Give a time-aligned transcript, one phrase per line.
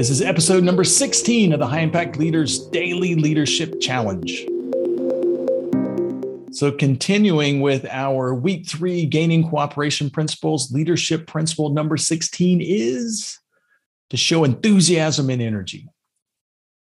[0.00, 4.46] This is episode number 16 of the High Impact Leaders Daily Leadership Challenge.
[6.52, 13.38] So, continuing with our week three gaining cooperation principles, leadership principle number 16 is
[14.08, 15.88] to show enthusiasm and energy.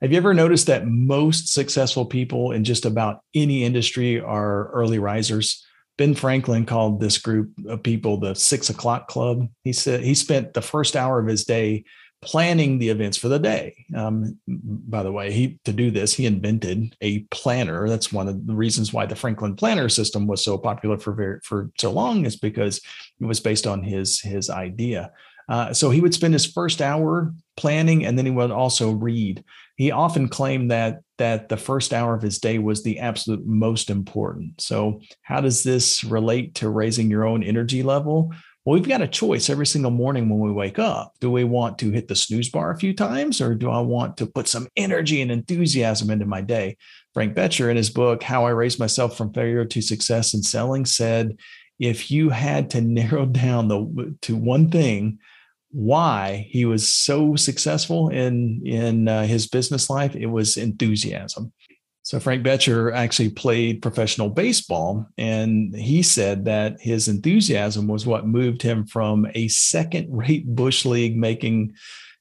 [0.00, 4.98] Have you ever noticed that most successful people in just about any industry are early
[4.98, 5.66] risers?
[5.98, 9.46] Ben Franklin called this group of people the six o'clock club.
[9.64, 11.84] He said he spent the first hour of his day
[12.22, 13.86] planning the events for the day.
[13.96, 17.88] Um, by the way, he to do this, he invented a planner.
[17.88, 21.40] That's one of the reasons why the Franklin planner system was so popular for very,
[21.42, 22.78] for so long is because
[23.20, 25.12] it was based on his his idea.
[25.50, 29.42] Uh, so he would spend his first hour planning, and then he would also read.
[29.76, 33.90] He often claimed that that the first hour of his day was the absolute most
[33.90, 34.60] important.
[34.60, 38.32] So, how does this relate to raising your own energy level?
[38.64, 41.14] Well, we've got a choice every single morning when we wake up.
[41.20, 44.18] Do we want to hit the snooze bar a few times, or do I want
[44.18, 46.76] to put some energy and enthusiasm into my day?
[47.12, 50.84] Frank Bettger, in his book, How I Raised Myself from Failure to Success in Selling,
[50.84, 51.38] said
[51.80, 55.18] if you had to narrow down the to one thing
[55.70, 61.52] why he was so successful in in uh, his business life, it was enthusiasm.
[62.02, 68.26] So Frank Bettger actually played professional baseball, and he said that his enthusiasm was what
[68.26, 71.74] moved him from a second-rate bush league making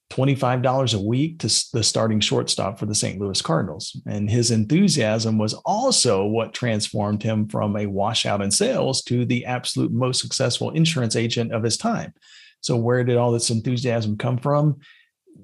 [0.10, 3.20] $25 a week to the starting shortstop for the St.
[3.20, 4.00] Louis Cardinals.
[4.08, 9.46] And his enthusiasm was also what transformed him from a washout in sales to the
[9.46, 12.14] absolute most successful insurance agent of his time.
[12.62, 14.80] So, where did all this enthusiasm come from?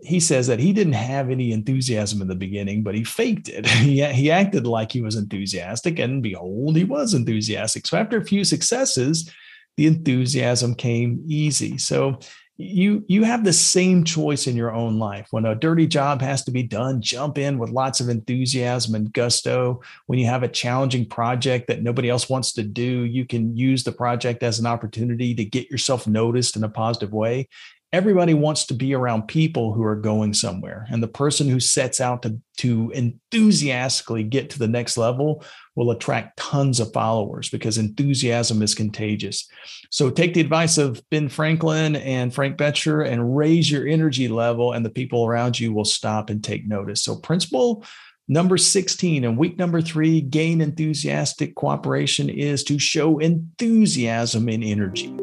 [0.05, 3.65] he says that he didn't have any enthusiasm in the beginning, but he faked it.
[3.65, 7.87] he, he acted like he was enthusiastic, and behold, he was enthusiastic.
[7.87, 9.29] So after a few successes,
[9.77, 11.77] the enthusiasm came easy.
[11.77, 12.19] So
[12.57, 15.27] you you have the same choice in your own life.
[15.31, 19.11] When a dirty job has to be done, jump in with lots of enthusiasm and
[19.11, 19.81] gusto.
[20.05, 23.83] When you have a challenging project that nobody else wants to do, you can use
[23.83, 27.49] the project as an opportunity to get yourself noticed in a positive way
[27.93, 30.85] everybody wants to be around people who are going somewhere.
[30.89, 35.43] And the person who sets out to, to enthusiastically get to the next level
[35.75, 39.47] will attract tons of followers because enthusiasm is contagious.
[39.91, 44.73] So take the advice of ben franklin and frank bettger and raise your energy level
[44.73, 47.03] and the people around you will stop and take notice.
[47.03, 47.85] So principle
[48.27, 55.15] Number 16 and week number three, gain enthusiastic cooperation is to show enthusiasm and energy.